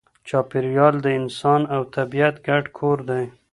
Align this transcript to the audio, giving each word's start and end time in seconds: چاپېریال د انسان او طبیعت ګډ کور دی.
چاپېریال 0.27 0.95
د 1.01 1.07
انسان 1.19 1.61
او 1.75 1.81
طبیعت 1.95 2.35
ګډ 2.47 2.63
کور 2.77 2.97
دی. 3.09 3.25